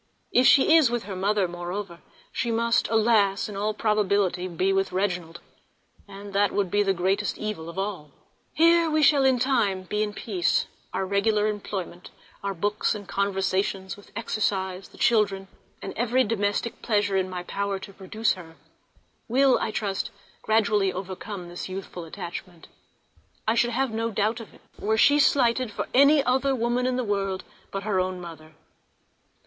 If 0.31 0.47
she 0.47 0.75
is 0.75 0.89
with 0.89 1.03
her 1.03 1.15
mother, 1.15 1.47
moreover, 1.47 1.99
she 2.31 2.49
must, 2.49 2.89
alas! 2.89 3.47
in 3.47 3.55
all 3.55 3.75
probability 3.75 4.47
be 4.47 4.73
with 4.73 4.91
Reginald, 4.91 5.41
and 6.07 6.33
that 6.33 6.51
would 6.51 6.71
be 6.71 6.81
the 6.81 6.91
greatest 6.91 7.37
evil 7.37 7.69
of 7.69 7.77
all. 7.77 8.09
Here 8.55 8.89
we 8.89 9.03
shall 9.03 9.23
in 9.23 9.37
time 9.37 9.83
be 9.83 10.01
in 10.01 10.13
peace, 10.15 10.61
and 10.63 10.69
our 10.93 11.05
regular 11.05 11.45
employments, 11.45 12.09
our 12.43 12.55
books 12.55 12.95
and 12.95 13.07
conversations, 13.07 13.95
with 13.95 14.09
exercise, 14.15 14.87
the 14.87 14.97
children, 14.97 15.47
and 15.83 15.93
every 15.95 16.23
domestic 16.23 16.81
pleasure 16.81 17.15
in 17.15 17.29
my 17.29 17.43
power 17.43 17.77
to 17.77 17.93
procure 17.93 18.23
her, 18.35 18.55
will, 19.27 19.59
I 19.61 19.69
trust, 19.69 20.09
gradually 20.41 20.91
overcome 20.91 21.47
this 21.47 21.69
youthful 21.69 22.05
attachment. 22.05 22.67
I 23.47 23.53
should 23.53 23.69
not 23.75 23.91
have 23.91 23.93
a 23.93 24.09
doubt 24.09 24.39
of 24.39 24.51
it 24.51 24.61
were 24.79 24.97
she 24.97 25.19
slighted 25.19 25.69
for 25.69 25.85
any 25.93 26.23
other 26.23 26.55
woman 26.55 26.87
in 26.87 26.95
the 26.95 27.03
world 27.03 27.43
than 27.71 27.83
her 27.83 27.99
own 27.99 28.19
mother. 28.19 28.53